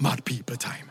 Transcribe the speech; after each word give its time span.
Mad 0.00 0.24
People 0.24 0.56
Time. 0.56 0.90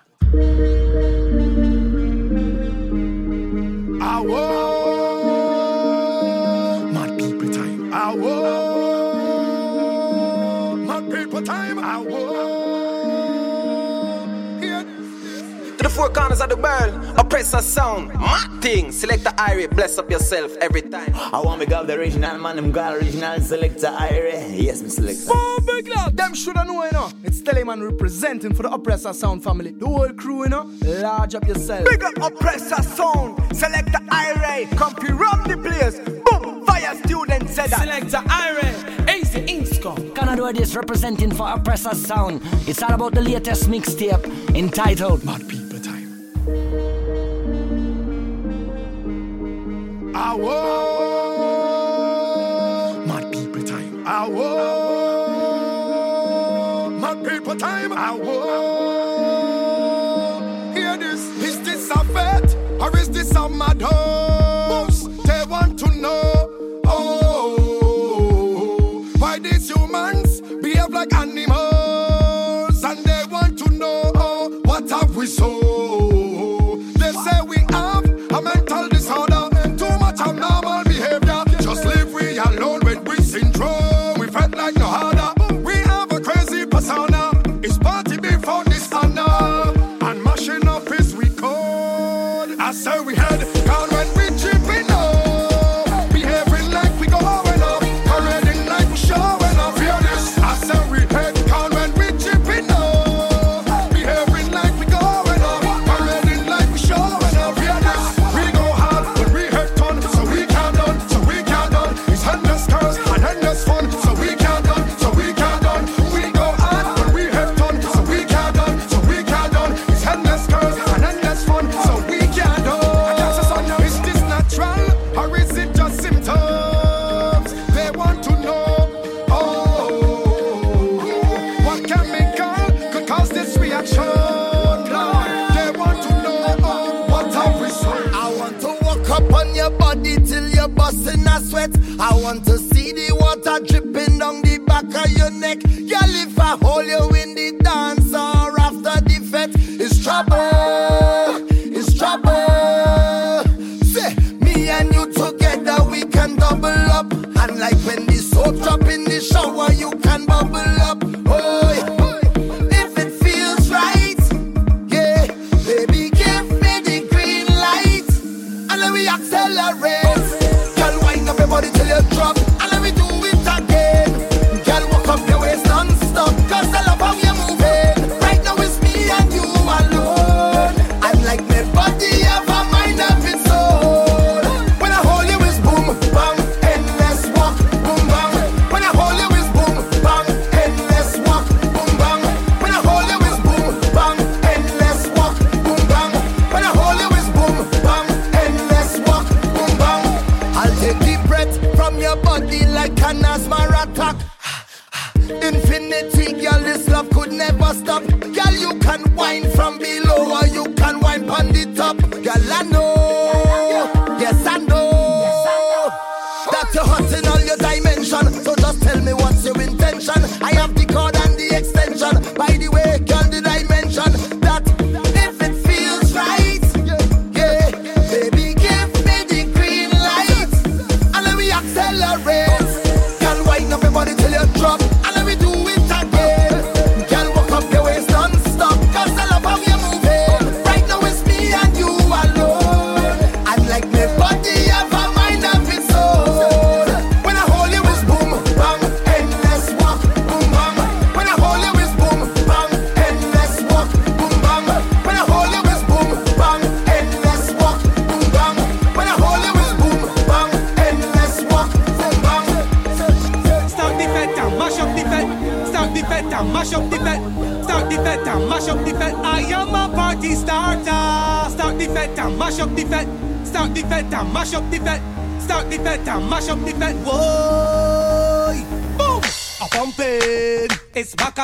four 15.99 16.09
corners 16.09 16.39
of 16.39 16.47
the 16.47 16.55
world, 16.55 17.19
oppressor 17.19 17.59
sound, 17.61 18.13
My 18.13 18.47
thing. 18.61 18.89
Select 18.89 19.25
the 19.25 19.33
IRA, 19.37 19.67
bless 19.67 19.97
up 19.97 20.09
yourself 20.09 20.55
every 20.61 20.81
time. 20.81 21.11
I 21.13 21.41
want 21.41 21.59
me 21.59 21.65
grab 21.65 21.87
the 21.87 21.95
original 21.95 22.37
man, 22.37 22.55
them 22.55 22.71
got 22.71 22.95
original 22.95 23.37
selector 23.41 23.87
IRA. 23.87 24.47
Yes, 24.47 24.81
me 24.81 24.89
selector. 24.89 25.33
Boom, 25.33 25.65
big 25.65 25.87
club. 25.87 26.15
them 26.15 26.33
shoulda 26.33 26.63
know, 26.63 26.85
you 26.85 26.91
know. 26.91 27.11
It's 27.25 27.41
Telemann 27.41 27.83
representing 27.83 28.53
for 28.53 28.63
the 28.63 28.71
oppressor 28.71 29.11
sound 29.11 29.43
family. 29.43 29.71
The 29.71 29.85
whole 29.85 30.13
crew, 30.13 30.43
you 30.43 30.49
know, 30.49 30.71
large 30.83 31.35
up 31.35 31.45
yourself. 31.45 31.85
Big 31.89 32.01
up 32.01 32.17
oppressor 32.17 32.81
sound, 32.81 33.37
select 33.53 33.91
the 33.91 34.01
IRA, 34.09 34.67
come 34.77 34.93
rob 35.17 35.49
the 35.49 35.57
place. 35.57 35.99
Boom, 36.25 36.65
fire 36.65 36.95
student 37.03 37.49
said 37.49 37.71
that. 37.71 37.81
Select 37.81 38.09
the 38.11 38.23
IRA, 38.25 39.17
easy 39.17 39.41
Inscom. 39.41 40.15
Canada 40.15 40.47
is 40.61 40.77
representing 40.77 41.31
for 41.31 41.51
oppressor 41.51 41.93
sound. 41.93 42.41
It's 42.69 42.81
all 42.81 42.93
about 42.93 43.13
the 43.15 43.21
latest 43.21 43.69
mixtape 43.69 44.23
entitled 44.55 45.25
Mad 45.25 45.45
People. 45.49 45.68
Awo! 50.15 50.55
Mad 53.05 53.31
people 53.31 53.63
time. 53.63 54.03
Awo! 54.05 54.49
Mad 56.99 57.23
people 57.25 57.55
time. 57.55 57.91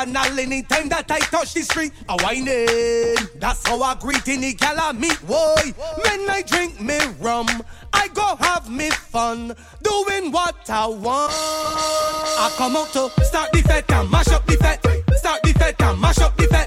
international 0.05 0.39
anytime 0.39 0.89
that 0.89 1.09
I 1.09 1.19
touch 1.19 1.53
the 1.53 1.61
street. 1.61 1.91
I 2.07 2.13
whine 2.23 2.45
it. 2.47 3.39
That's 3.39 3.67
how 3.67 3.81
I 3.81 3.95
greet 3.95 4.27
any 4.27 4.53
gal 4.53 4.75
I 4.79 4.91
meet. 4.91 5.19
Boy, 5.27 5.73
when 6.03 6.29
I 6.29 6.43
drink 6.45 6.79
me 6.79 6.97
rum, 7.19 7.47
I 7.93 8.07
go 8.09 8.35
have 8.39 8.69
me 8.69 8.89
fun 8.89 9.55
doing 9.83 10.31
what 10.31 10.69
I 10.69 10.87
want. 10.87 11.33
I 11.33 12.53
come 12.57 12.75
out 12.75 12.91
to 12.93 13.09
start 13.23 13.51
the 13.51 13.61
fete 13.61 13.91
and 13.91 14.09
mash 14.11 14.27
up 14.27 14.45
the 14.45 14.57
fete. 14.57 15.17
Start 15.17 15.41
the 15.43 15.53
fete 15.53 15.81
and 15.81 15.99
mash 15.99 16.19
up 16.19 16.35
the 16.37 16.43
fete. 16.47 16.64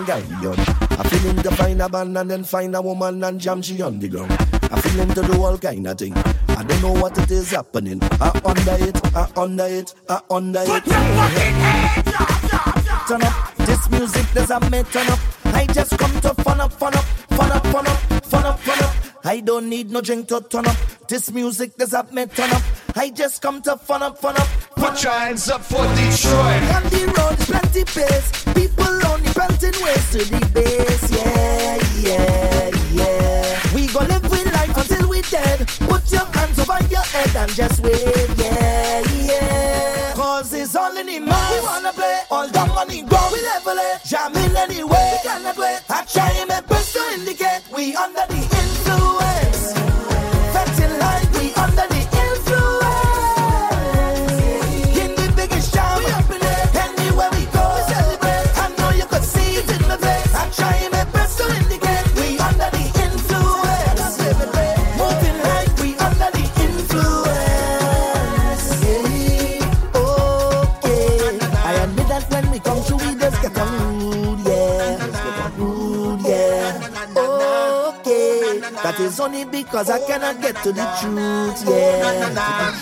man 0.00 0.04
guy 0.04 0.42
young. 0.42 0.58
I 0.58 1.08
feel 1.08 1.30
him 1.30 1.42
to 1.42 1.50
find 1.52 1.80
a 1.80 1.88
man 1.88 2.16
and 2.16 2.30
then 2.30 2.44
find 2.44 2.74
a 2.76 2.82
woman 2.82 3.22
and 3.24 3.40
jam 3.40 3.62
she 3.62 3.80
on 3.82 3.98
the 3.98 4.08
ground. 4.08 4.32
I 4.32 4.80
feel 4.80 5.02
him 5.02 5.14
to 5.14 5.22
do 5.22 5.42
all 5.42 5.56
kind 5.58 5.86
of 5.86 5.98
thing. 5.98 6.14
I 6.48 6.64
don't 6.64 6.82
know 6.82 6.92
what 6.92 7.16
it 7.18 7.30
is 7.30 7.50
happening. 7.50 8.00
I 8.20 8.28
under 8.44 8.76
it, 8.84 9.16
I 9.16 9.30
under 9.36 9.66
it, 9.66 9.94
I 10.08 10.20
under 10.30 10.60
it. 10.60 10.68
Your 10.68 10.80
fucking 10.80 11.56
hands 11.64 13.08
Turn 13.08 13.22
up, 13.22 13.56
this 13.58 13.90
music 13.90 14.26
doesn't 14.34 14.70
make 14.70 14.90
turn 14.90 15.08
up. 15.08 15.18
I 15.44 15.66
just 15.66 15.96
come 15.96 16.20
to 16.20 16.34
fun 16.42 16.60
up, 16.60 16.72
fun 16.72 16.94
up, 16.94 17.04
fun 17.04 17.52
up, 17.52 17.66
fun 17.66 17.86
up, 17.86 18.24
fun 18.24 18.44
up, 18.44 18.60
fun 18.60 18.84
up. 18.84 18.94
I 19.24 19.40
don't 19.40 19.68
need 19.68 19.90
no 19.90 20.00
drink 20.00 20.28
to 20.28 20.40
turn 20.40 20.66
up. 20.66 20.76
This 21.08 21.30
music 21.32 21.76
doesn't 21.76 22.12
make 22.12 22.34
turn 22.34 22.50
up. 22.50 22.62
I 22.98 23.10
just 23.10 23.42
come 23.42 23.60
to 23.62 23.76
fun 23.76 24.02
up, 24.02 24.16
fun 24.16 24.36
up. 24.40 24.48
Put 24.74 25.02
your 25.02 25.12
hands 25.12 25.50
up 25.50 25.60
for 25.62 25.84
Detroit. 25.94 26.62
On 26.72 26.82
the 26.88 27.12
road, 27.14 27.38
plenty 27.44 27.84
pace. 27.84 28.30
People 28.54 29.06
only 29.06 29.28
panting 29.36 29.76
ways 29.84 30.10
to 30.12 30.24
the 30.24 30.40
base. 30.54 31.10
Yeah, 31.12 31.76
yeah, 32.00 32.70
yeah. 32.92 33.74
We 33.74 33.86
gon' 33.88 34.08
live 34.08 34.30
with 34.30 34.50
life 34.50 34.74
until 34.78 35.10
we 35.10 35.20
dead. 35.22 35.68
Put 35.84 36.10
your 36.10 36.24
hands 36.24 36.58
over 36.58 36.82
your 36.88 37.02
head 37.02 37.36
and 37.36 37.52
just 37.52 37.82
wave. 37.82 38.34
Yeah, 38.38 39.02
yeah. 39.28 40.14
Cause 40.14 40.54
it's 40.54 40.74
all 40.74 40.96
in 40.96 41.06
the 41.06 41.18
mind. 41.20 41.54
We 41.54 41.66
wanna 41.66 41.92
play 41.92 42.20
all 42.30 42.48
the 42.48 42.66
money, 42.66 43.02
go. 43.02 43.28
We 43.30 43.42
level 43.42 43.76
it. 43.76 44.04
Jamming 44.06 44.56
anyway. 44.56 45.18
We 45.22 45.28
cannot 45.28 45.58
wait. 45.58 45.80
I 45.90 46.02
try 46.06 46.44
my 46.48 46.62
best 46.62 46.94
to 46.94 47.02
indicate 47.12 47.60
we 47.74 47.94
under 47.94 48.24
the. 48.28 48.75
focus 79.16 79.20
on 79.20 79.34
it 79.34 79.50
because 79.50 79.90
I 79.90 79.98
cannot 80.06 80.40
get 80.40 80.56
to 80.62 80.72
the 80.72 80.84
truth. 81.00 81.64
Na, 81.64 81.70
Yeah. 81.70 82.72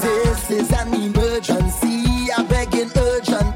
This 0.00 0.50
is 0.50 0.72
an 0.72 0.94
emergency. 0.94 2.28
I'm 2.36 2.46
begging 2.46 2.90
urgent. 2.96 3.49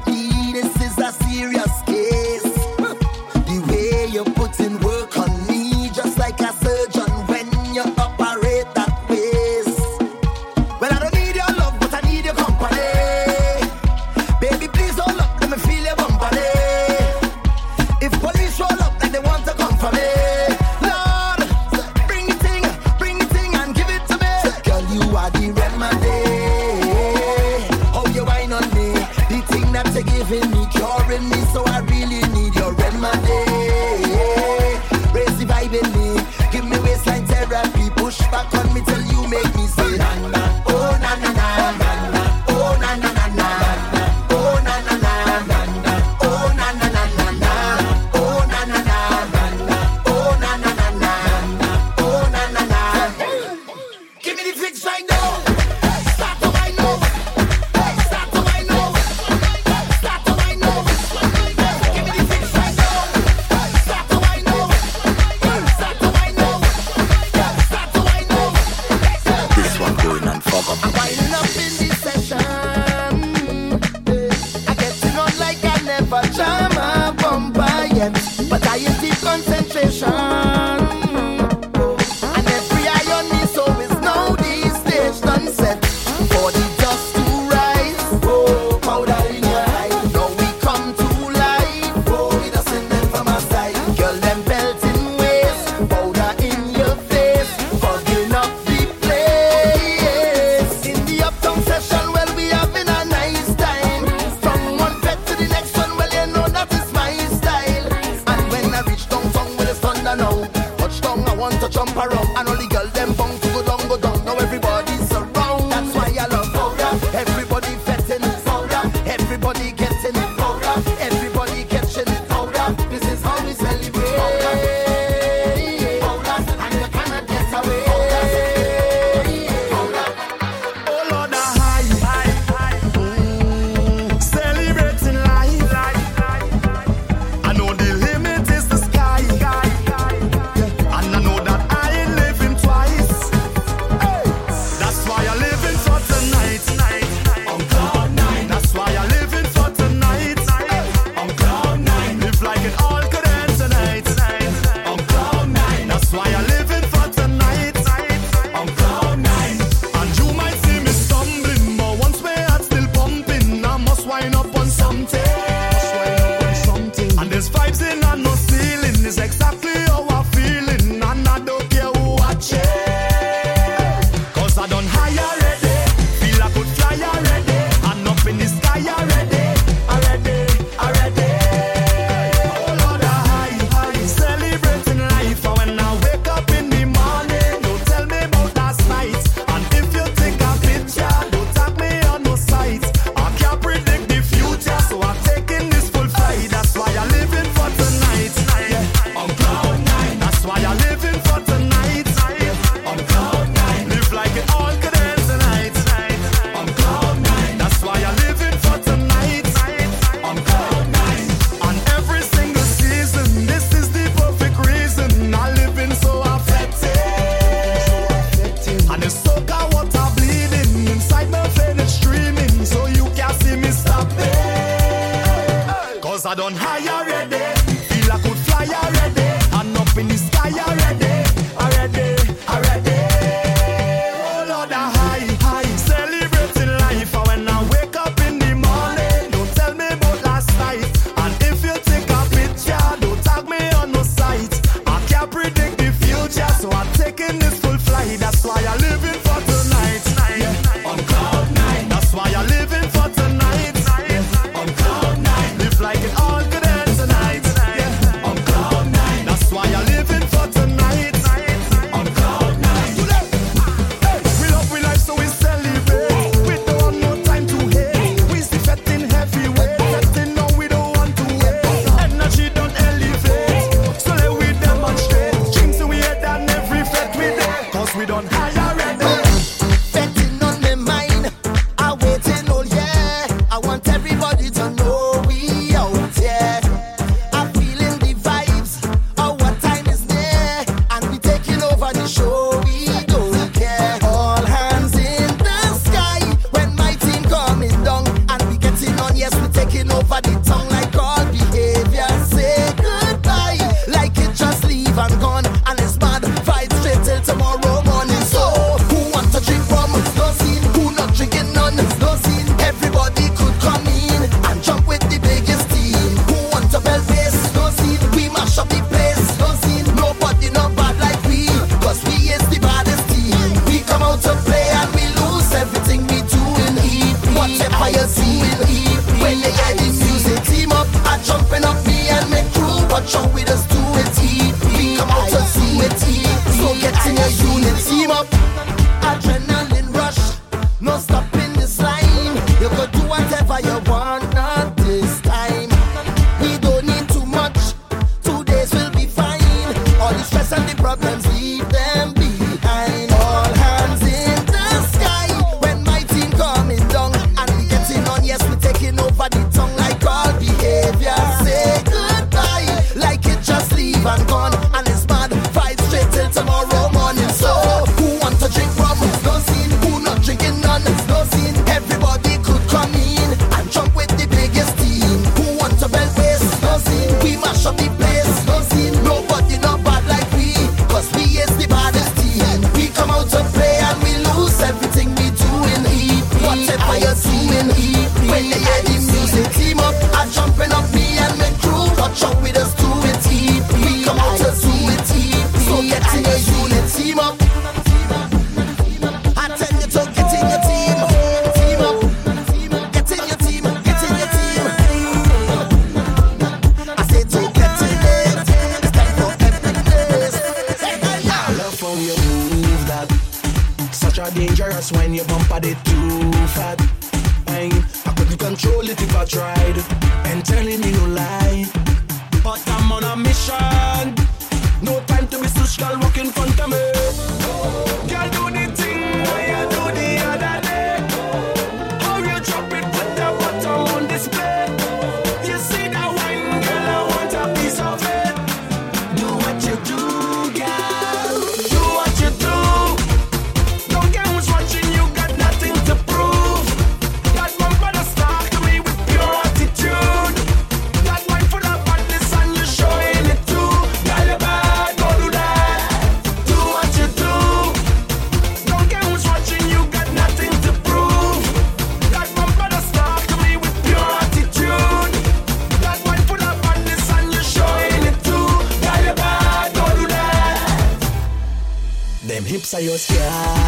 I 226.25 226.33
don't 226.33 226.55
hire 226.57 227.14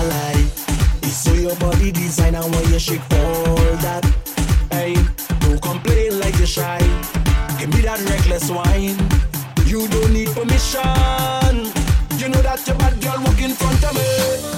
lie. 0.03 0.45
It's 1.03 1.17
so 1.17 1.33
your 1.33 1.55
body 1.55 1.91
design 1.91 2.35
and 2.35 2.53
when 2.53 2.71
you 2.71 2.79
shake 2.79 3.01
all 3.11 3.55
that. 3.85 4.03
Hey, 4.71 4.93
don't 5.39 5.61
complain 5.61 6.19
like 6.19 6.37
you're 6.37 6.47
shy. 6.47 6.79
Give 7.59 7.69
me 7.73 7.81
that 7.81 7.99
reckless 8.09 8.49
wine. 8.49 8.97
You 9.65 9.87
don't 9.87 10.13
need 10.13 10.29
permission. 10.29 11.55
You 12.19 12.29
know 12.29 12.41
that 12.41 12.63
your 12.65 12.77
bad 12.77 13.01
girl 13.01 13.21
walk 13.23 13.41
in 13.41 13.51
front 13.51 13.83
of 13.83 13.93
me. 13.95 14.56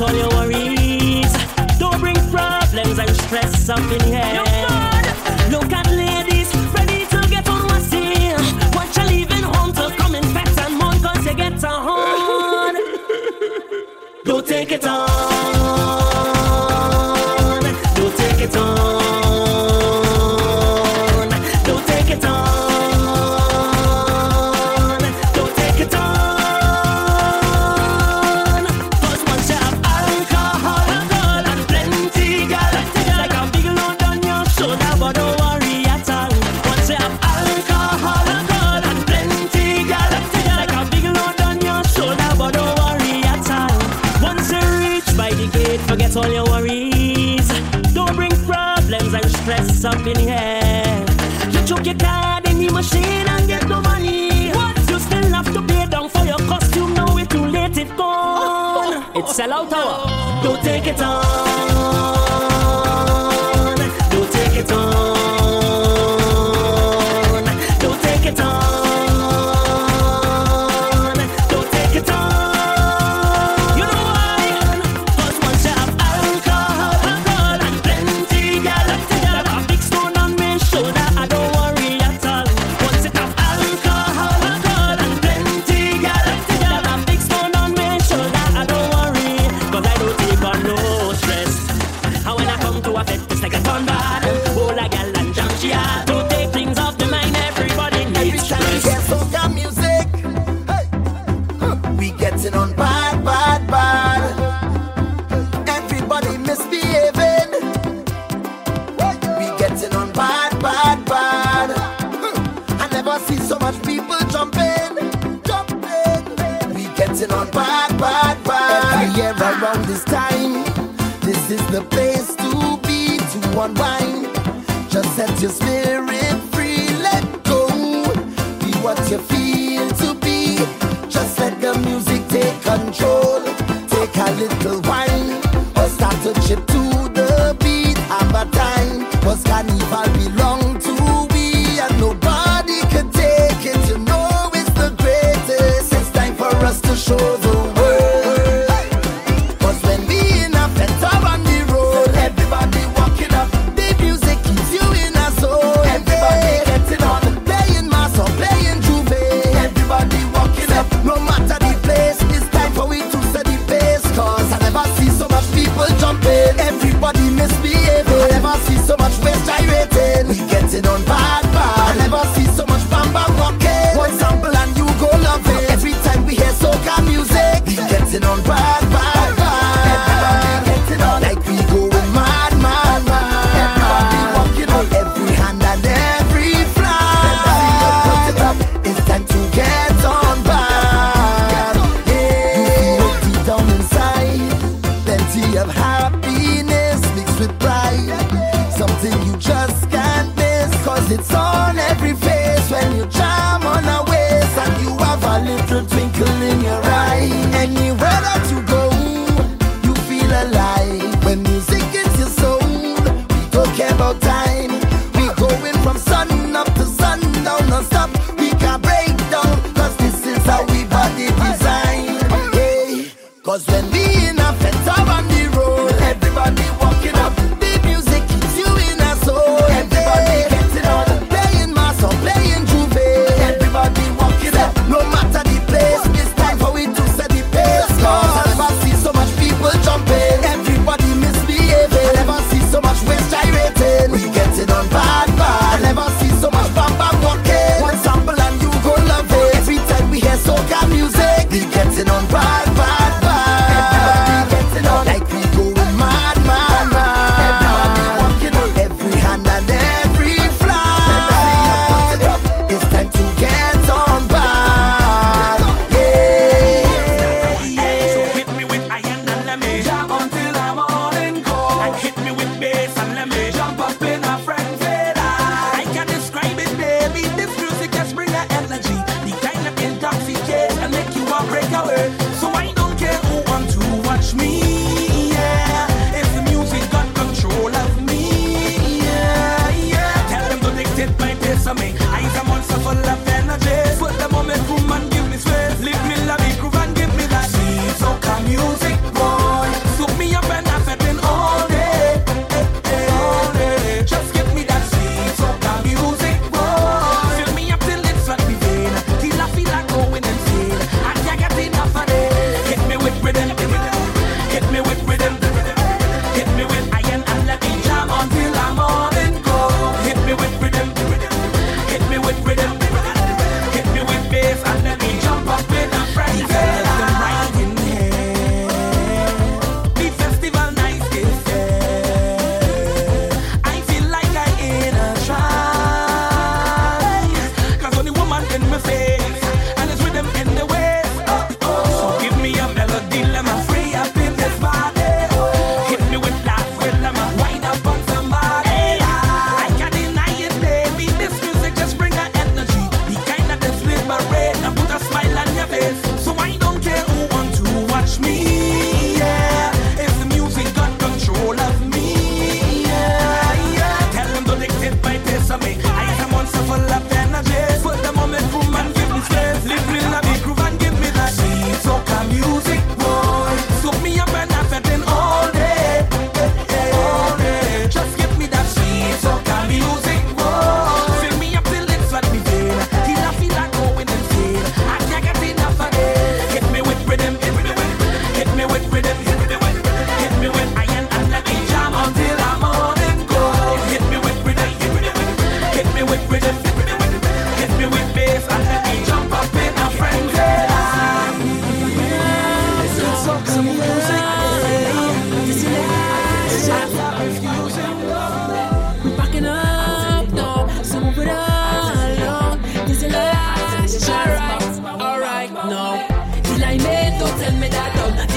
all 0.00 0.14
your 0.14 0.28
worries. 0.30 1.32
Don't 1.78 2.00
bring 2.00 2.16
problems 2.30 2.98
and 2.98 3.10
stress 3.16 3.68
up 3.68 3.78
in 3.78 4.00
here. 4.00 4.42
Look 5.50 5.72
at 5.72 5.86
ladies. 5.90 6.29
sell 59.40 59.52
out 59.54 59.72
hour. 59.72 60.42
Don't 60.42 60.62
take 60.62 60.86
it 60.86 61.00
on. 61.00 61.24
Don't 64.10 64.30
take 64.32 64.56
it 64.56 64.70
on. 64.70 65.19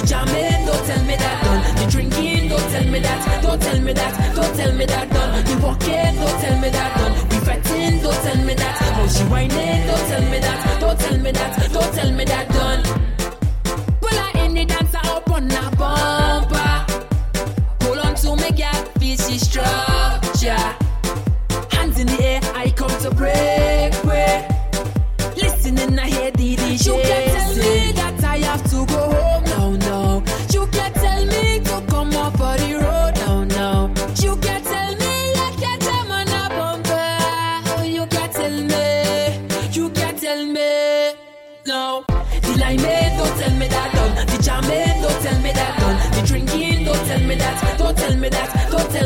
Jamming, 0.06 0.66
don't 0.66 0.86
tell 0.86 1.04
me 1.06 1.16
that 1.16 1.44
done. 1.44 1.84
You 1.84 1.89
drinking, 1.89 2.50
don't 2.50 2.70
tell 2.72 2.86
me 2.86 3.00
that. 3.00 3.42
Don't 3.42 3.62
tell 3.62 3.80
me 3.80 3.94
that. 3.94 4.36
Don't 4.36 4.56
tell 4.56 4.74
me 4.74 4.86
that 4.86 5.10
done. 5.10 5.48
You 5.48 5.58
walking, 5.60 6.16
don't 6.16 6.42
tell 6.42 6.60
me 6.60 6.70
that 6.70 6.98
done. 6.98 7.30
We 7.30 7.38
fighting, 7.46 8.02
don't 8.02 8.22
tell 8.24 8.46
me 8.46 8.54
that. 8.56 8.76
How 8.78 9.08
she 9.08 9.24
whining, 9.26 9.88
don't 9.88 10.08
tell 10.08 10.22
me 10.30 10.39
that. 10.39 10.80
Don't 10.80 11.00
tell 11.00 11.18
me 11.18 11.32
that. 11.32 11.72
Don't 11.72 11.94
tell 11.94 12.12
me 12.12 12.26
that 12.26 12.50
done. 12.50 12.84
Pull 14.02 14.42
in 14.44 14.54
the 14.54 14.66
dancer 14.66 15.00
up 15.04 15.30
on 15.32 15.48
bumper. 15.48 16.86
Hold 17.82 18.00
on 18.00 18.16
to 18.16 18.36
me, 18.36 18.52
girl, 18.52 18.86
feel 19.00 19.18
she 19.18 19.38
structure. 19.38 20.83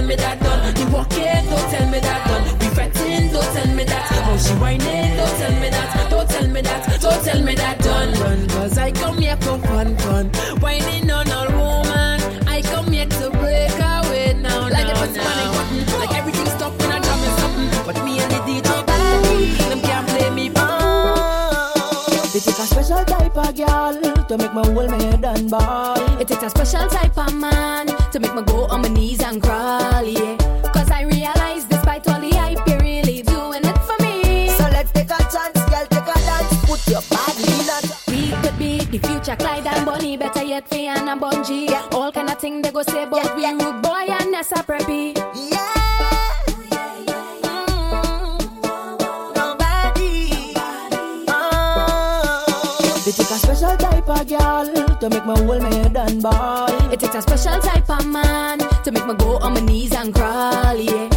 me 0.08 0.16
that 0.16 0.40
done. 0.40 0.76
You 0.78 0.88
walk 0.94 1.12
it, 1.12 1.44
don't 1.50 1.70
tell 1.70 1.92
me 1.92 2.00
that 2.00 2.28
done. 2.28 2.44
We 2.60 2.68
fretting, 2.74 3.32
don't 3.32 3.44
tell 3.54 3.76
me 3.76 3.84
that. 3.84 4.08
How 4.08 4.38
she 4.38 4.54
whining, 4.56 5.18
don't 5.18 5.36
tell 5.38 5.52
me 5.60 5.70
that. 5.70 6.10
Don't 6.10 6.30
tell 6.30 6.48
me 6.48 6.62
that. 6.62 7.02
Don't 7.02 7.24
tell 7.26 7.42
me 7.44 7.56
that 7.56 7.80
done. 7.80 8.14
Run, 8.22 8.48
cause 8.48 8.78
I 8.78 8.92
come 8.92 9.18
here 9.18 9.36
for 9.38 9.60
fun, 9.68 9.98
fun. 9.98 10.30
Whining 10.64 11.12
on 11.12 11.28
a 11.28 11.44
woman. 11.60 12.48
I 12.48 12.62
come 12.62 12.92
here 12.92 13.06
to 13.06 13.30
break 13.32 13.76
away 13.76 14.34
now, 14.42 14.70
like 14.70 14.88
now, 14.88 15.06
now. 15.06 15.52
Button. 15.52 16.00
Like 16.00 16.16
everything's 16.16 16.54
stopped 16.54 16.80
when 16.80 16.92
I 16.92 17.00
drop 17.00 17.20
and 17.20 17.40
something. 17.42 17.70
But 17.86 18.04
me 18.06 18.20
and 18.20 18.32
the 18.32 18.40
DJ 18.48 18.86
Benny, 18.88 19.56
them 19.70 19.82
can't 19.82 20.08
play 20.08 20.30
me 20.30 20.50
ball. 20.50 21.60
They 22.32 22.40
take 22.40 22.60
a 22.60 22.68
special 22.72 23.04
type 23.04 23.38
of 23.38 23.56
girl 23.56 24.26
to 24.28 24.38
make 24.38 24.54
my 24.54 24.66
whole 24.66 24.88
head 24.88 25.26
and 25.26 25.52
ball. 25.52 26.00
It 26.22 26.30
takes 26.30 26.44
a 26.44 26.50
special 26.50 26.88
type 26.88 27.18
of 27.18 27.34
man 27.34 27.97
to 28.12 28.20
make 28.20 28.34
me 28.34 28.42
go 28.44 28.66
on 28.66 28.82
my 28.82 28.88
knees 28.90 29.22
and 29.22 29.42
crawl, 29.42 30.04
yeah. 30.04 30.38
Cause 30.74 30.90
I 30.92 31.02
realize 31.02 31.66
despite 31.66 32.08
all 32.08 32.20
the 32.20 32.30
hype, 32.30 32.60
you're 32.68 32.80
really 32.80 33.22
doing 33.22 33.64
it 33.66 33.78
for 33.88 34.02
me. 34.02 34.50
So 34.50 34.64
let's 34.70 34.92
take 34.92 35.12
a 35.12 35.18
chance, 35.34 35.60
girl, 35.70 35.86
take 35.90 36.08
a 36.08 36.18
dance. 36.30 36.66
Put 36.66 36.88
your 36.88 37.02
body 37.10 37.44
in 37.44 37.68
a 37.68 37.80
We 38.08 38.32
could 38.42 38.58
be 38.58 38.80
the 38.86 39.00
future 39.06 39.36
Clyde 39.36 39.68
and 39.68 39.86
Bonnie, 39.86 40.16
better 40.16 40.44
yet 40.44 40.68
Fay-Ann 40.70 41.10
and 41.10 41.22
Bunji. 41.22 41.70
All 41.94 42.12
kind 42.12 42.30
of 42.30 42.40
thing 42.40 42.62
they 42.62 42.72
go 42.72 42.82
say 42.84 43.04
about 43.04 43.36
we 43.36 43.46
rude 43.46 43.67
to 55.10 55.16
make 55.16 55.26
me 55.26 55.76
head 55.76 55.96
and 55.98 56.22
ball. 56.22 56.92
It 56.92 57.00
takes 57.00 57.16
a 57.16 57.22
special 57.22 57.60
type 57.60 57.90
of 57.90 58.06
man 58.06 58.60
to 58.60 58.92
make 58.92 59.06
me 59.06 59.14
go 59.16 59.38
on 59.38 59.54
my 59.54 59.62
knees 59.62 59.94
and 59.94 60.14
crawl, 60.14 60.76
yeah. 60.76 61.17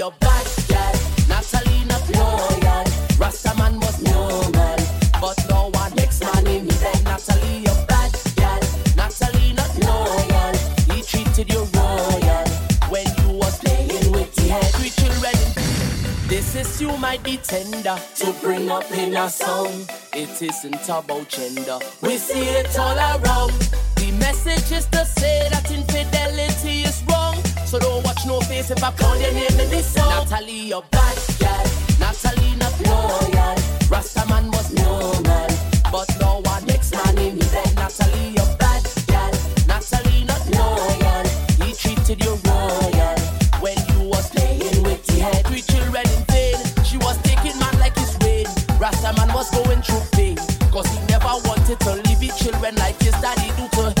You're 0.00 0.10
bad, 0.12 0.46
girl. 0.66 0.94
Natalie, 1.28 1.84
not 1.84 2.08
loyal. 2.16 2.84
Rastaman 3.20 3.76
was 3.82 4.00
normal, 4.00 4.78
but 5.20 5.36
no 5.50 5.68
one 5.74 5.94
makes 5.94 6.22
money 6.22 6.60
in 6.60 6.68
bed. 6.68 7.04
Natalie, 7.04 7.58
you're 7.66 7.84
bad, 7.86 8.10
girl. 8.34 8.60
Natalie, 8.96 9.52
not 9.52 9.76
loyal. 9.84 10.56
He 10.88 11.02
treated 11.02 11.52
you 11.52 11.68
royal 11.74 12.48
when 12.88 13.04
you 13.18 13.36
was 13.36 13.58
playing 13.58 14.10
with 14.10 14.34
the 14.36 14.48
head. 14.48 14.72
Children. 14.96 15.36
This 16.28 16.54
is 16.54 16.80
you 16.80 16.96
might 16.96 17.22
be 17.22 17.36
tender 17.36 17.98
to 18.20 18.32
bring 18.40 18.70
up 18.70 18.90
in 18.92 19.14
a 19.14 19.28
song. 19.28 19.86
It 20.14 20.40
isn't 20.40 20.88
about 20.88 21.28
gender. 21.28 21.78
We 22.00 22.16
see 22.16 22.48
it 22.48 22.78
all 22.78 22.96
around. 22.96 23.52
The 23.96 24.16
message 24.18 24.72
is 24.72 24.86
to 24.86 25.04
say 25.04 25.46
that 25.50 25.70
infidelity 25.70 26.84
is 26.84 27.02
wrong. 27.06 27.36
So 27.66 27.78
don't 27.78 28.02
no 28.30 28.40
face 28.42 28.70
if 28.70 28.82
I 28.82 28.92
call 28.92 29.16
your 29.18 29.32
name 29.32 29.58
in 29.58 29.68
this 29.70 29.86
song. 29.94 30.08
Natalie, 30.08 30.68
you're 30.70 30.84
bad, 30.92 31.16
girl. 31.40 31.66
Natalie, 31.98 32.54
not 32.62 32.74
loyal. 32.86 33.56
Rastaman 33.92 34.46
was 34.56 34.68
normal, 34.82 35.48
but 35.90 36.08
no 36.20 36.40
one 36.52 36.64
makes 36.66 36.92
money 36.92 37.30
in 37.30 37.38
bed. 37.38 37.74
Natalie, 37.74 38.28
you're 38.36 38.54
bad, 38.62 38.82
girl. 39.10 39.32
Natalie, 39.66 40.24
not 40.30 40.42
loyal. 40.58 41.24
He 41.60 41.74
treated 41.82 42.22
you 42.24 42.34
royal 42.46 43.18
when 43.64 43.78
you 43.90 44.00
was 44.14 44.30
playing 44.30 44.80
with 44.86 45.02
the 45.06 45.18
head. 45.26 45.46
Three 45.48 45.62
children 45.62 46.06
in 46.16 46.22
vain. 46.30 46.58
She 46.84 46.96
was 46.98 47.16
taking 47.22 47.58
man 47.58 47.74
like 47.82 47.96
his 47.98 48.14
rain. 48.22 48.46
Rastaman 48.78 49.34
was 49.34 49.50
going 49.50 49.82
through 49.82 50.06
pain. 50.12 50.36
Cause 50.70 50.86
he 50.86 50.98
never 51.06 51.34
wanted 51.48 51.80
to 51.80 51.92
leave 52.06 52.20
his 52.20 52.36
children 52.38 52.76
like 52.76 52.98
his 53.02 53.16
daddy 53.24 53.50
do 53.58 53.66
to 53.76 53.99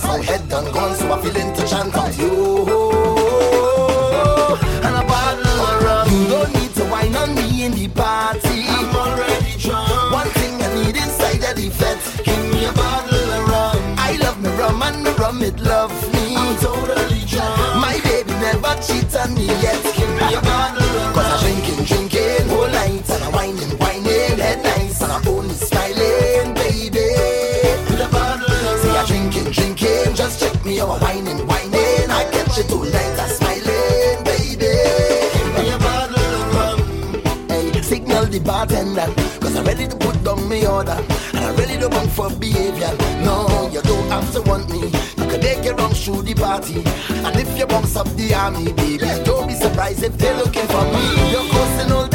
dance. 0.00 0.18
My 0.18 0.24
head 0.24 0.48
done 0.48 0.72
gone, 0.72 0.96
so 0.96 1.12
I 1.12 1.20
feel 1.22 1.32
to 1.32 1.66
chant 1.66 1.94
out 1.96 2.18
you. 2.18 2.62
And 4.84 4.96
a 4.96 5.04
bottle 5.06 5.46
of 5.46 5.82
rum. 5.82 6.08
You 6.10 6.28
don't 6.28 6.54
need 6.54 6.74
to 6.74 6.84
wine 6.84 7.16
on 7.16 7.34
me 7.34 7.64
in 7.64 7.72
the 7.72 7.88
party. 7.88 8.64
I'm 8.68 8.94
already 8.94 9.56
drunk. 9.58 10.12
One 10.12 10.28
thing 10.28 10.60
I 10.62 10.74
need 10.74 10.96
inside 10.96 11.44
of 11.44 11.56
the 11.56 11.70
fete. 11.70 12.24
Give 12.24 12.52
me 12.52 12.64
a 12.66 12.72
bottle 12.72 13.32
of 13.36 13.48
rum. 13.48 13.94
I 13.98 14.16
love 14.20 14.40
me 14.42 14.50
rum 14.50 14.82
and 14.82 15.04
me 15.04 15.10
rum 15.12 15.42
it 15.42 15.58
love 15.60 15.92
me. 16.12 16.36
I'm 16.36 16.56
totally 16.58 17.24
drunk. 17.26 17.58
My 17.80 18.00
baby 18.04 18.32
never 18.32 18.74
cheat 18.82 19.14
on 19.16 19.34
me 19.34 19.46
yet. 19.46 19.89
My 40.50 40.66
order. 40.66 40.98
And 41.32 41.44
I 41.46 41.50
really 41.54 41.78
don't 41.78 41.90
bunk 41.90 42.10
for 42.10 42.28
behavior. 42.28 42.92
No, 43.22 43.70
you 43.72 43.80
don't 43.82 44.08
have 44.10 44.30
to 44.32 44.42
want 44.42 44.68
me. 44.68 44.82
You 45.18 45.26
can 45.30 45.40
take 45.40 45.64
your 45.64 45.76
wrongs 45.76 46.04
through 46.04 46.22
the 46.22 46.34
party. 46.34 46.82
And 47.24 47.36
if 47.38 47.56
you 47.56 47.66
bounce 47.66 47.94
up 47.96 48.08
the 48.16 48.34
army, 48.34 48.72
baby, 48.72 49.06
don't 49.24 49.46
be 49.46 49.54
surprised 49.54 50.02
if 50.02 50.18
they're 50.18 50.36
looking 50.36 50.66
for 50.66 50.84
me. 50.92 51.30
You're 51.30 51.48
coasting 51.54 51.92
all 51.92 52.09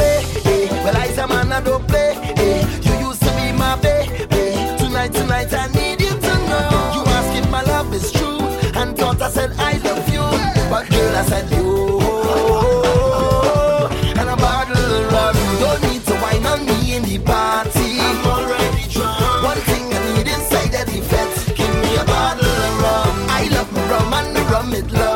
it 24.73 24.91
love 24.91 25.14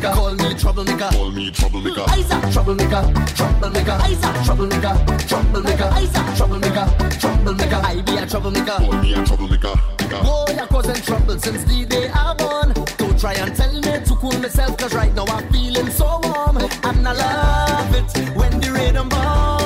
troublemaker. 0.00 0.14
Call 0.14 0.34
me 0.34 0.54
troublemaker. 0.54 1.08
Call 1.10 1.30
me 1.30 1.50
troublemaker. 1.50 2.04
Troublemaker, 2.52 3.12
troublemaker, 3.34 4.02
troublemaker, 4.46 4.96
troublemaker, 5.26 5.94
troublemaker, 6.36 6.86
troublemaker. 7.18 7.80
I 7.82 8.02
be 8.02 8.16
a 8.16 8.26
troublemaker. 8.26 8.76
Call 8.76 8.92
me 9.02 9.14
a 9.14 9.24
troublemaker. 9.24 9.74
Boy, 10.22 10.56
I 10.60 10.66
causing 10.68 11.02
trouble 11.02 11.38
since 11.38 11.64
the 11.64 11.84
day 11.86 12.08
I 12.08 12.34
born. 12.34 12.72
Don't 12.96 13.18
try 13.18 13.34
and 13.34 13.54
tell 13.54 13.72
me 13.72 13.80
to 13.80 14.16
cool 14.16 14.38
myself, 14.38 14.76
cause 14.78 14.94
right 14.94 15.14
now 15.14 15.24
I'm 15.26 15.50
feeling 15.52 15.90
so 15.90 16.20
warm. 16.22 16.58
And 16.58 17.08
I 17.08 17.12
love 17.12 17.94
it 17.94 18.36
when 18.36 18.60
the 18.60 18.72
rhythm 18.72 19.08
bouncing 19.08 19.65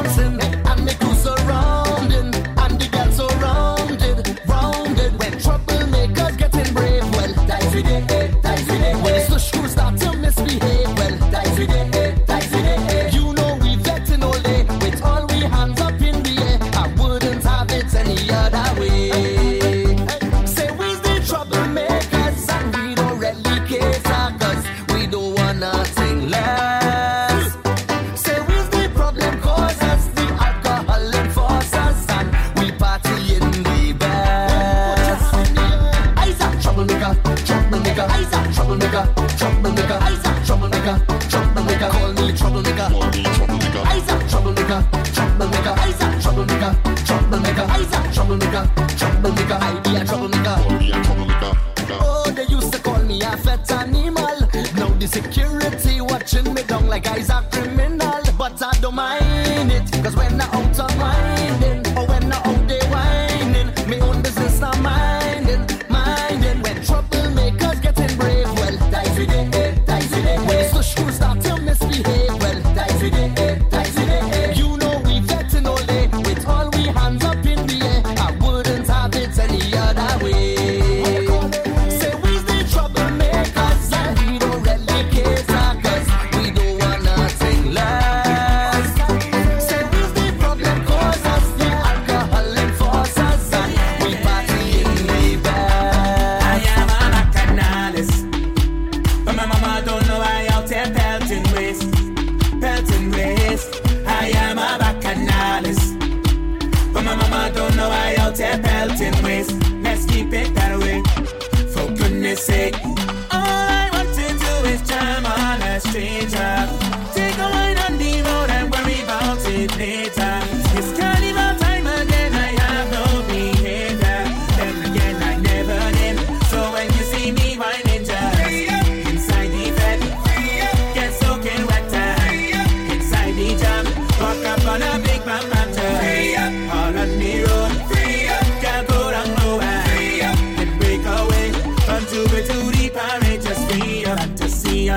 troublemaker, 36.87 37.13
troublemaker, 37.45 38.07
troublemaker, 38.53 39.05
troublemaker, 39.37 39.99
troublemaker. 40.47 41.91
Call 41.91 42.13
me 42.15 42.33
troublemaker, 42.33 42.89
troublemaker, 44.29 44.81
troublemaker, 45.13 45.77
troublemaker, 46.21 46.73
troublemaker, 47.05 47.67
troublemaker, 48.13 48.65
troublemaker. 48.97 49.59
I 49.61 49.81
be 49.83 49.97
a 49.97 50.05
troublemaker. 50.05 50.57
Oh, 52.01 52.31
they 52.35 52.45
used 52.45 52.73
to 52.73 52.79
call 52.81 53.03
me 53.03 53.21
a 53.21 53.37
fat 53.37 53.71
animal. 53.73 54.39
Now 54.77 54.89
the 54.99 55.07
security 55.07 56.01
watching 56.01 56.55
me 56.55 56.63
down 56.63 56.89
like 56.89 57.07
I's 57.07 57.29
a 57.29 57.45
criminal. 57.53 58.23
But 58.39 58.63
I 58.63 58.73
don't 58.81 58.95
mind 58.95 59.71
it, 59.71 59.93
cause 60.03 60.17
when 60.17 60.41
I 60.41 60.45
out 60.47 60.81
of 60.81 60.97
minding, 60.97 61.40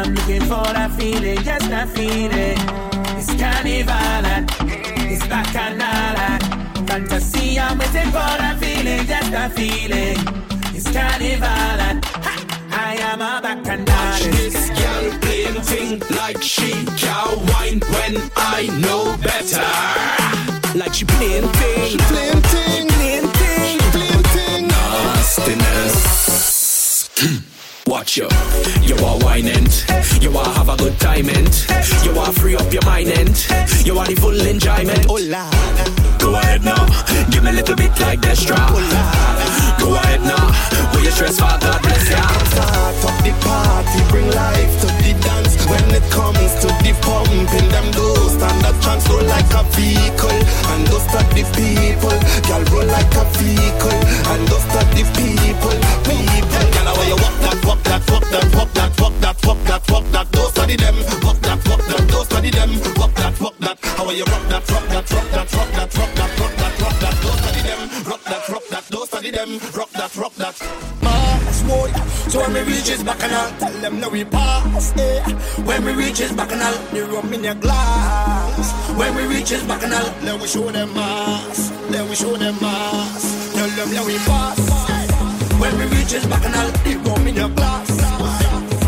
I'm 0.03 0.15
looking 0.15 0.41
for 0.41 0.63
that 0.73 0.91
feeling, 0.97 1.37
just 1.43 1.69
that 1.69 1.87
feeling. 1.89 2.82
I'm 7.73 7.79
waiting 7.79 8.11
for 8.11 8.33
that 8.37 8.59
feeling, 8.59 9.03
just 9.07 9.31
that 9.31 9.51
feeling. 9.53 10.17
It's 10.75 10.85
carnival 10.93 11.81
and 11.89 12.05
ha, 12.05 12.37
I 12.69 12.93
am 13.01 13.19
a 13.19 13.41
bacchanal. 13.41 14.13
This 14.37 14.69
girl 14.77 15.19
playing 15.21 15.59
thing 15.63 15.99
like 16.15 16.39
she 16.43 16.69
can 17.01 17.33
wine 17.49 17.81
when 17.89 18.21
I 18.37 18.69
know 18.77 19.17
better. 19.25 19.65
Like 20.77 20.93
she 20.93 21.05
playing 21.05 21.47
thing, 21.47 21.89
she 21.89 21.97
playing 21.97 22.32
thing, 22.32 22.32
You, 28.15 28.27
you 28.83 28.95
are 29.03 29.17
whining, 29.23 29.65
you 30.21 30.37
are 30.37 30.53
have 30.53 30.69
a 30.69 30.77
good 30.77 30.99
time 30.99 31.29
and 31.29 31.49
you 32.05 32.11
are 32.19 32.31
free 32.31 32.55
up 32.55 32.71
your 32.71 32.85
mind 32.85 33.09
and 33.09 33.29
you 33.83 33.97
are 33.97 34.05
the 34.05 34.13
full 34.13 34.39
enjoyment. 34.39 35.07
Oh 35.09 35.17
la, 35.19 35.49
go 36.19 36.35
ahead 36.35 36.63
now, 36.63 36.85
give 37.31 37.43
me 37.43 37.49
a 37.49 37.53
little 37.53 37.75
bit 37.75 37.89
like 38.01 38.21
that 38.21 38.37
straw. 38.37 38.69
Go 39.79 39.95
ahead 39.95 40.21
now, 40.21 40.45
will 40.93 41.03
you 41.03 41.09
stress 41.09 41.39
for 41.39 41.57
God 41.57 41.81
bless 41.81 42.11
ya. 42.11 42.21
Start 42.53 43.03
up 43.03 43.23
the 43.23 43.31
party, 43.41 44.11
bring 44.11 44.29
life 44.29 44.81
to 44.81 44.87
the 44.87 45.19
dance. 45.23 45.42
When 45.69 45.85
it 45.95 46.05
comes 46.11 46.53
to 46.61 46.67
the 46.83 46.91
pumping, 47.01 47.69
them 47.69 47.87
do 47.91 48.05
stand 48.29 48.65
up 48.65 48.75
chance 48.81 49.07
roll 49.09 49.23
like 49.23 49.51
a 49.53 49.63
vehicle, 49.75 50.39
and 50.73 50.87
those 50.87 51.07
are 51.15 51.27
the 51.33 51.43
people. 51.55 52.17
Girl 52.47 52.63
roll 52.71 52.87
like 52.87 53.13
a 53.15 53.23
vehicle, 53.37 53.99
and 54.31 54.41
those 54.47 54.67
are 54.75 54.87
the 54.93 55.03
people. 55.15 55.75
People, 56.03 56.65
girl, 56.73 56.87
how 56.91 57.03
you 57.07 57.17
walk 57.17 57.37
that, 57.45 57.59
walk 57.65 57.81
that, 57.83 58.03
walk 58.11 58.25
that, 58.31 58.47
walk 58.55 58.71
that, 58.73 58.91
walk 58.99 59.15
that, 59.21 59.37
walk 59.47 59.59
that, 59.63 59.91
walk 59.91 60.05
that. 60.11 60.27
Those 60.31 60.57
are 60.57 60.67
the 60.67 60.75
them, 60.75 60.95
walk 61.23 61.39
that, 61.41 61.59
walk 61.67 61.81
that, 61.87 62.07
those 62.09 62.31
are 62.33 62.41
the 62.41 62.51
them, 62.51 62.71
walk 62.99 63.13
that, 63.15 63.39
walk 63.39 63.57
that. 63.59 63.77
How 63.97 64.09
you 64.11 64.25
rock 64.25 64.43
that, 64.49 64.69
rock 64.69 64.87
that, 64.89 65.11
rock 65.11 65.29
that, 65.31 65.52
boy, 72.33 72.41
when 72.41 72.53
we 72.53 72.73
reach 72.73 72.87
his 72.87 73.03
bacchanal, 73.03 73.49
tell 73.59 73.73
them 73.81 73.99
now 73.99 74.09
we 74.09 74.23
pass. 74.25 74.93
Yeah. 74.95 75.27
When 75.65 75.85
we 75.85 75.93
reach 75.93 76.17
his 76.19 76.31
bacchanal, 76.31 76.73
the 76.91 77.05
rum 77.05 77.33
in 77.33 77.43
your 77.43 77.55
glass. 77.55 78.71
When 78.97 79.15
we 79.15 79.23
reach 79.25 79.49
his 79.49 79.63
bacchanal, 79.63 80.05
let 80.23 80.41
we 80.41 80.47
show 80.47 80.69
them 80.71 80.93
mass. 80.93 81.71
Let 81.89 82.09
we 82.09 82.15
show 82.15 82.35
them 82.35 82.55
mass. 82.61 83.53
Tell 83.53 83.69
them 83.69 83.93
now 83.93 84.05
we 84.05 84.17
pass. 84.17 84.59
Eh. 84.89 85.07
When 85.59 85.77
we 85.77 85.85
reach 85.95 86.11
his 86.11 86.25
bacchanal, 86.25 86.71
the 86.83 86.95
rum 87.05 87.27
in 87.27 87.35
your 87.35 87.49
glass. 87.49 87.89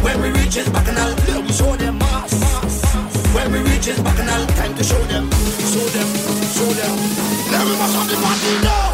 When 0.03 0.21
we 0.21 0.29
reach 0.39 0.55
his 0.55 0.69
bacchanal, 0.69 1.11
let 1.27 1.43
we 1.43 1.51
show 1.51 1.75
them 1.75 1.97
mass. 1.97 2.33
When 3.33 3.51
we 3.51 3.59
reach 3.59 3.85
his 3.85 3.99
bacchanal, 4.01 4.45
time 4.57 4.75
to 4.75 4.83
show 4.83 5.01
them, 5.11 5.29
show 5.31 5.85
them, 5.95 6.09
show 6.55 6.71
them. 6.79 6.95
Let 7.51 7.63
me 7.67 7.73
mash 7.77 7.95
up 7.95 8.07
the 8.09 8.15
party 8.21 8.63
now. 8.63 8.84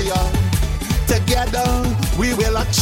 Aspire, 0.00 0.32
together 1.06 1.96
we 2.18 2.34
will 2.34 2.56
achieve. 2.56 2.79